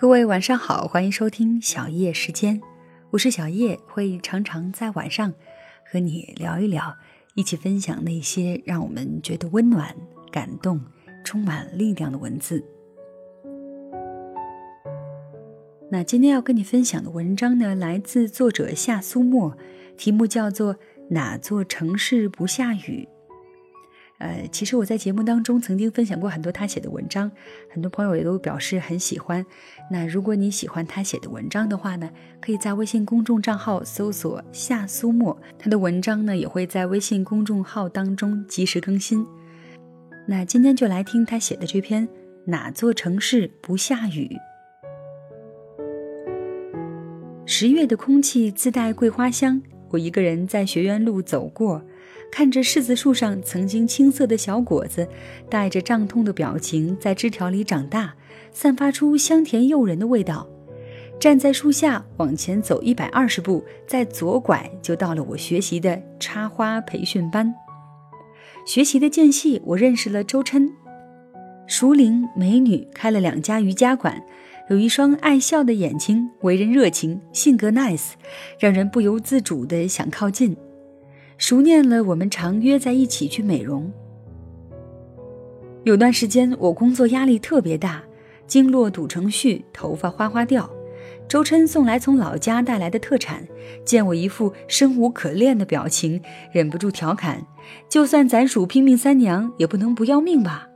[0.00, 2.60] 各位晚上好，欢迎收听小叶时间，
[3.10, 5.34] 我是小叶，会常常在晚上
[5.84, 6.96] 和你聊一聊，
[7.34, 9.92] 一起分享那些让我们觉得温暖、
[10.30, 10.80] 感动、
[11.24, 12.64] 充满力量的文字。
[15.90, 19.58] 那今天要跟你分享的文章呢，来自作者夏苏沫，
[19.96, 20.74] 题目叫做
[21.10, 23.08] 《哪座城市不下雨》。
[24.18, 27.30] 呃，其实我在节目当中曾经分享过很多他写的文章，
[27.70, 29.46] 很多朋友也都表示很喜欢。
[29.90, 39.24] 那如果你喜欢他写的文章的话呢，可以在微信公众账号搜索夏苏沫，他的文章呢也会在微信公众号当中及时更新。
[40.26, 42.06] 那今天就来听他写的这篇
[42.44, 44.26] 《哪座城市不下雨》。
[47.46, 51.82] 十月的空气自带桂花香，我一个人在学院路走过，
[52.30, 55.08] 看着柿子树上曾经青涩的小果子，
[55.48, 58.14] 带着胀痛的表情在枝条里长大，
[58.52, 60.48] 散发出香甜诱人的味道。
[61.18, 67.52] 站在树下往前走一百二十步，再左拐就到了我学习的插花培训班。
[68.64, 70.70] 学习的间隙，我认识了周琛，
[71.66, 74.22] 熟龄美女，开了两家瑜伽馆。
[74.70, 78.10] 有一双爱笑的眼睛，为人热情，性格 nice，
[78.60, 80.56] 让人不由自主的想靠近。
[81.38, 83.90] 熟念了，我们常约在一起去美容。
[85.84, 88.02] 有段时间我工作压力特别大，
[88.46, 90.68] 经络堵成絮，头发哗哗掉。
[91.28, 93.46] 周琛送来从老家带来的特产，
[93.84, 96.20] 见我一副生无可恋的表情，
[96.52, 97.46] 忍不住调侃
[97.88, 100.66] ：“就算咱属拼命三娘，也不能不要命吧？”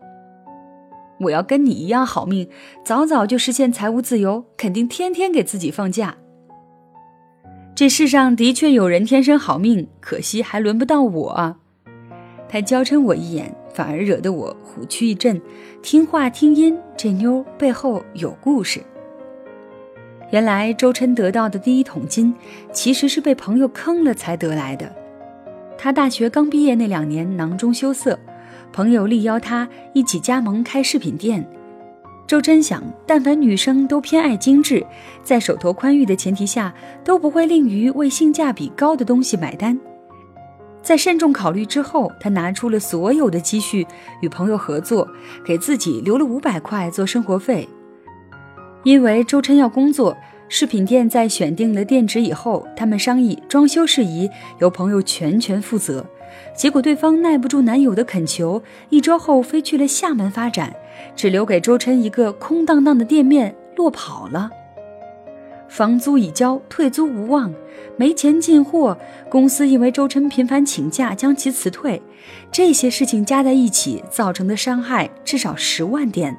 [1.23, 2.49] 我要跟你一样好命，
[2.85, 6.19] 早早就实现财务自由，肯定天天给自己放假。
[7.83, 11.57] 这世上的确有人天生好命，可惜还轮不到我。
[12.49, 15.43] 他娇嗔我一眼，反而惹得我虎躯一震。
[15.83, 18.81] 听话听音，这妞背后有故事。
[20.31, 22.33] 原来周琛得到的第一桶金，
[22.73, 24.95] 其实是被朋友坑了才得来的。
[25.77, 28.17] 他大学刚毕业那两年，囊中羞涩。
[28.73, 31.45] 朋友力邀他一起加盟开饰品店，
[32.27, 34.85] 周真想，但凡女生都偏爱精致，
[35.23, 36.73] 在手头宽裕的前提下，
[37.05, 39.79] 都不会吝于为性价比高的东西买单。
[40.83, 43.87] 在慎重考虑之后，他拿出了所有的积蓄
[44.23, 45.07] 与朋友合作，
[45.45, 47.69] 给自己留了五百块做生活费。
[48.83, 50.17] 因为周琛要工作，
[50.49, 54.29] 饰品店在选定了店址以后，他们商议装修事宜
[54.59, 56.05] 由朋友全权负责。
[56.55, 60.75] 结果对方耐不住男友的恳求，一周后飞去了厦门发展，
[61.17, 64.51] 只留给周琛一个空荡荡的店面，落跑了。
[65.69, 67.51] 房租已交，退租无望，
[67.97, 68.99] 没钱进货，
[69.31, 72.03] 公司因为周琛频繁请假将其辞退，
[72.51, 76.37] 这些事情加在一起造成的伤害至少十万点。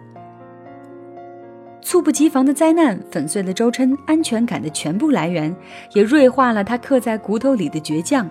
[1.81, 5.53] 猝不及防的灾难粉碎了周琛安全感的全部来源，
[5.93, 8.29] 也锐化了他刻在骨头里的倔强。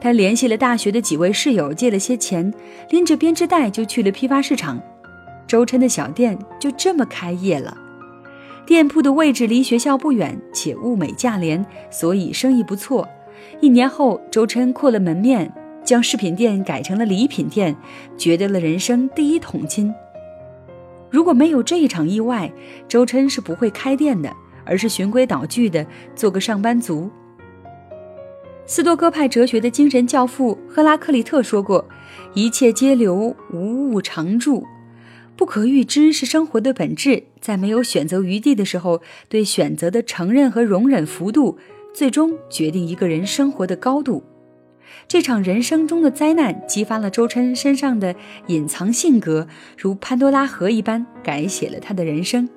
[0.00, 2.52] 他联系了大学的几位室友，借了些钱，
[2.90, 4.80] 拎着编织袋就去了批发市场。
[5.46, 7.76] 周琛的小店就这么开业了。
[8.66, 13.08] 店铺的位置离学校不远，且物美价廉，所以生意不错。
[13.60, 15.52] 一年后，周琛扩了门面，
[15.84, 17.76] 将饰品店改成了礼品店，
[18.16, 19.92] 掘得了人生第一桶金。
[21.10, 22.50] 如果没有这一场意外，
[22.88, 24.32] 周琛是不会开店的，
[24.64, 27.10] 而是循规蹈矩的做个上班族。
[28.66, 31.86] 斯多哥派哲学的精神教父赫拉克利特说过
[32.32, 34.66] ：“一切皆流，无物常驻。
[35.36, 37.24] 不可预知是生活的本质。
[37.40, 41.58] 在没有选择余地的时候，对选择的承认和容忍幅度，
[41.92, 44.24] 最终决定一个人生活的高度。”
[45.06, 48.14] 这场人生中的灾难，激发了周琛身上的
[48.46, 52.48] 隐藏性格，如潘多拉盒一般，改写了他的人生。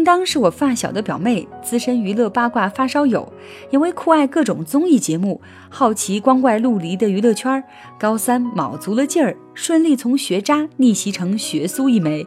[0.00, 3.30] 叮当是我发小的表妹，资深娱乐八卦发烧友，
[3.70, 7.62] 因为酷爱各种综艺节目，好奇光怪陆离的娱乐圈。
[7.98, 12.26] 高三卯足了劲儿，顺利从学渣逆袭成学苏一枚，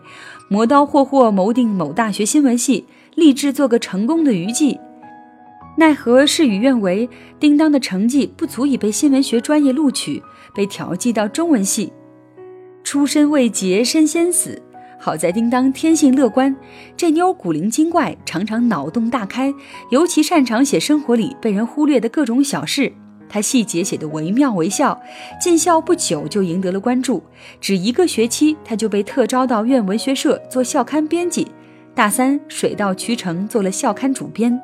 [0.49, 2.85] 磨刀霍霍谋定某大学新闻系，
[3.15, 4.79] 立志做个成功的娱记。
[5.77, 7.09] 奈何事与愿违，
[7.39, 10.21] 叮当的成绩不足以被新闻学专业录取，
[10.53, 11.91] 被调剂到中文系。
[12.83, 14.61] 出身未捷身先死。
[15.03, 16.55] 好在叮当天性乐观，
[16.95, 19.53] 这妞古灵精怪，常常脑洞大开，
[19.89, 22.89] 尤其擅长写生活里被人忽略的各种小事。
[23.27, 24.97] 她细节写得惟妙惟肖，
[25.41, 27.21] 进校不久就赢得了关注，
[27.59, 31.49] 只一个学期，她就被特招到院文学社做校刊编辑，
[31.93, 34.57] 大三水到渠成做了校刊主编。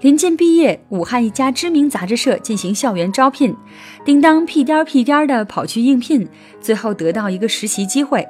[0.00, 3.54] 临近毕业，武汉一家知名杂志社进行校园招聘，
[4.02, 6.26] 叮当屁颠儿屁颠儿的跑去应聘，
[6.58, 8.26] 最后得到一个实习机会。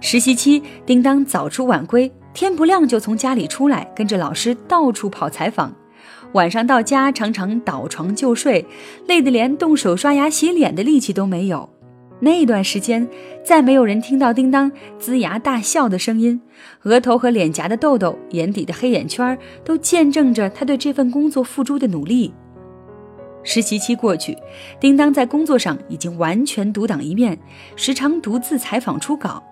[0.00, 5.72] 实习期，叮当早出晚归，天不亮就从家里出来，跟着老师到处跑采访。
[6.32, 8.66] 晚上到家，常常倒床就睡，
[9.06, 11.73] 累得连动手刷牙洗脸的力气都没有。
[12.24, 13.06] 那段时间，
[13.44, 16.40] 再没有人听到叮当龇牙大笑的声音，
[16.84, 22.32] 额头和脸颊的痘痘、眼底的黑眼圈，都见证着他对这份工作付出的努力。
[23.42, 24.34] 实习期过去，
[24.80, 27.38] 叮当在工作上已经完全独当一面，
[27.76, 29.44] 时常独自采访初稿。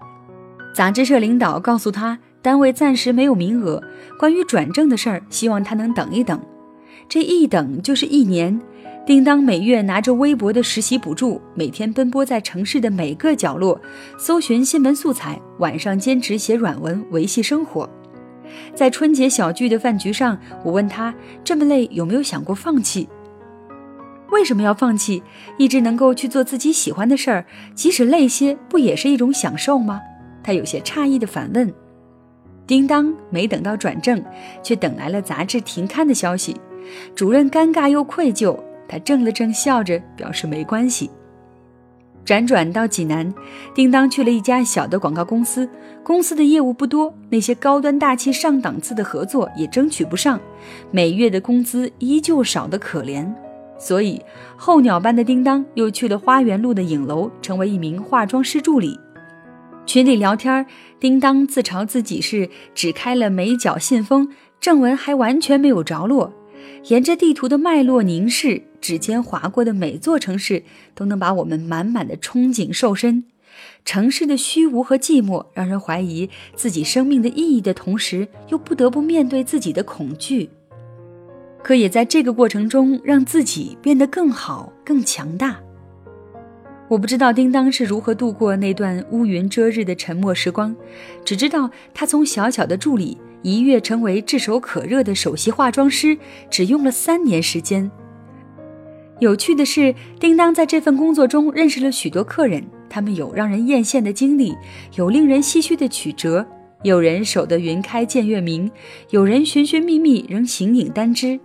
[0.75, 3.83] 杂志社领导告诉他，单位暂时没有名额，
[4.19, 6.41] 关于转正的事儿，希望他能等一等。
[7.07, 8.59] 这一等就是一年。
[9.05, 13.81] 叮当每月拿着微薄的实习补助，每天奔波在城市的每个角落，
[14.17, 17.89] 搜寻新闻素材，晚上坚持写软文维系生活。
[18.77, 21.13] 在春节小聚的饭局上，我问他：
[21.43, 23.09] 这么累，有没有想过放弃？
[24.31, 25.21] 为什么要放弃？
[25.59, 27.45] 一直能够去做自己喜欢的事儿，
[27.75, 30.01] 即使累些，不也是一种享受吗？
[30.45, 31.73] 他有些诧异地反问。
[32.69, 34.23] 叮当没等到转正，
[34.63, 36.57] 却等来了杂志停刊的消息。
[37.17, 38.57] 主任尴尬又愧疚。
[38.89, 41.11] 他怔了怔，笑着表示没关系。
[42.25, 43.35] 辗转到济南，
[43.75, 45.69] 叮当去了一家小的广告公司，
[46.05, 50.41] 公司的业务不多，那些高端大气上档次的合作也争取不上，
[50.93, 53.27] 每月的工资依旧少得可怜。
[53.77, 54.23] 所以
[54.57, 58.97] 候鸟般的叮当又去了花园路的影楼，成为一名化妆师助理。
[59.85, 60.65] 群里聊天，
[61.01, 64.29] 叮当自嘲自己是只开了美角信封，
[64.61, 66.33] 正文还完全没有着落。
[66.89, 70.63] 沿着地图的脉络凝视，指尖划过的每座城市，
[70.95, 73.25] 都能把我们满满的憧憬瘦身。
[73.85, 80.51] 城市的虚无和寂寞，让人怀疑自己生命的意义的同时，又不得不面对自己的恐惧。
[81.63, 85.61] 可也在这个过程中，让自己变得更好、更强大。
[86.89, 90.75] 我不知道叮当是如何度过那段乌云遮日的沉默时光，
[91.25, 93.17] 只知道他从小小的助理。
[93.43, 96.17] 一跃成为炙手可热的首席化妆师，
[96.49, 97.91] 只用了三年时间。
[99.19, 104.55] 有趣的是，叮当在这份工作中认识了许多客人，他们有让人艳羡的经历，
[104.97, 106.45] 有令人唏嘘的曲折，
[106.83, 108.71] 有人守得云开见月明，
[109.11, 111.39] 有人寻寻觅觅仍形影单只。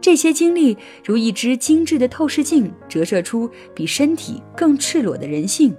[0.00, 5.74] 这些经历如一只精致的透视镜，折射出比身体更赤裸的人性。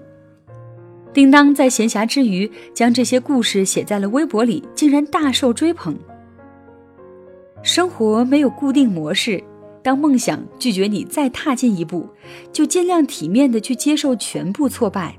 [1.13, 5.95] 叮当在闲暇之余将这些故事写在了微博里，竟然大受追捧。
[7.61, 9.41] 生活没有固定模式，
[9.83, 12.09] 当梦想拒绝你再踏进一步，
[12.51, 15.15] 就尽量体面的去接受全部挫败。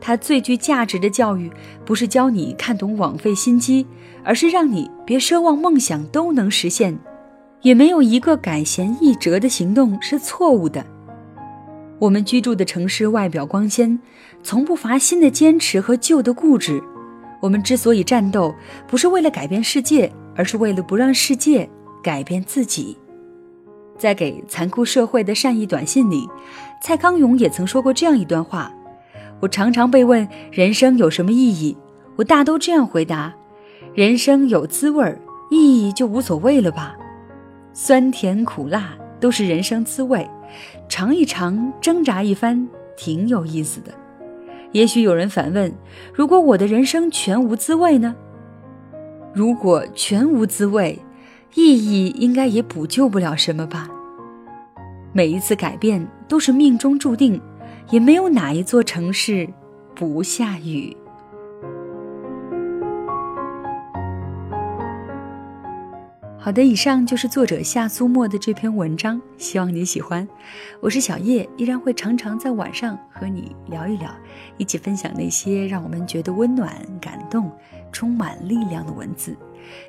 [0.00, 1.50] 它最具价值的教育，
[1.84, 3.86] 不是教你看懂枉费心机，
[4.24, 6.98] 而是让你别奢望梦想都能实现。
[7.62, 10.84] 也没有一个改弦易辙的行动是错误的。
[11.98, 13.98] 我们居住的城市外表光鲜，
[14.42, 16.82] 从不乏新的坚持和旧的固执。
[17.40, 18.54] 我们之所以战斗，
[18.86, 21.68] 不是为了改变世界，而是为了不让世界
[22.02, 22.96] 改变自己。
[23.98, 26.28] 在给残酷社会的善意短信里，
[26.82, 28.70] 蔡康永也曾说过这样一段话：
[29.40, 31.76] 我常常被问人生有什么意义，
[32.16, 33.34] 我大都这样回答：
[33.94, 35.18] 人生有滋味儿，
[35.50, 36.94] 意义就无所谓了吧。
[37.72, 40.28] 酸甜苦辣都是人生滋味。
[40.88, 43.92] 尝一尝，挣扎一番，挺有意思的。
[44.72, 45.72] 也许有人反问：
[46.12, 48.14] 如果我的人生全无滋味呢？
[49.32, 50.98] 如果全无滋味，
[51.54, 53.88] 意义应该也补救不了什么吧。
[55.12, 57.40] 每一次改变都是命中注定，
[57.90, 59.48] 也没有哪一座城市
[59.94, 60.96] 不下雨。
[66.46, 70.28] 好的，以上就是作者夏苏沫的这篇文章，希望你喜欢。
[70.80, 74.08] 我是小叶，依然会常常在晚上和你聊一聊，
[74.56, 77.50] 一起分享那些让我们觉得温暖、感动、
[77.90, 79.36] 充满力量的文字。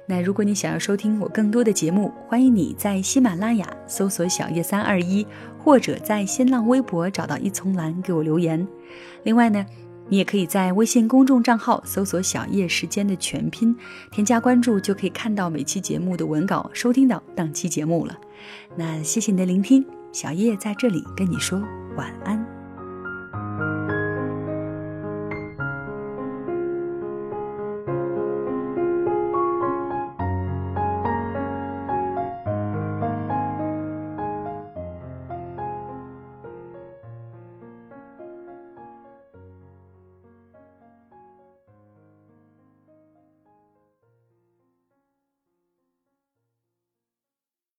[0.07, 5.23] 那如果你想要收听我更多的节目，欢迎你在喜马拉雅搜索“小叶三二一”，
[5.63, 8.67] 或者在新浪微博找到一丛蓝给我留言。
[9.21, 9.63] 另外呢。
[10.09, 13.75] 你也可以在微信公众账号搜索“小叶时间”的全拼，
[14.11, 18.17] 添加关注就可以看到每期节目的文稿，收听到当期节目了。
[18.75, 21.59] 那谢谢你的聆听，小叶在这里跟你说
[21.95, 22.56] 晚安。